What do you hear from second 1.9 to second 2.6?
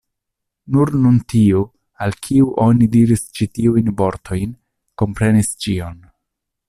al kiu